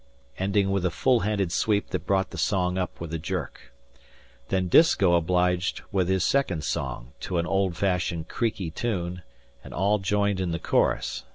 ending 0.39 0.71
with 0.71 0.83
a 0.83 0.89
full 0.89 1.19
handed 1.19 1.51
sweep 1.51 1.91
that 1.91 2.07
brought 2.07 2.31
the 2.31 2.37
song 2.39 2.75
up 2.75 2.99
with 2.99 3.13
a 3.13 3.19
jerk. 3.19 3.71
Then 4.47 4.67
Disko 4.67 5.13
obliged 5.15 5.83
with 5.91 6.09
his 6.09 6.23
second 6.23 6.63
song, 6.63 7.13
to 7.19 7.37
an 7.37 7.45
old 7.45 7.77
fashioned 7.77 8.27
creaky 8.27 8.71
tune, 8.71 9.21
and 9.63 9.75
all 9.75 9.99
joined 9.99 10.39
in 10.39 10.49
the 10.53 10.57
chorus. 10.57 11.23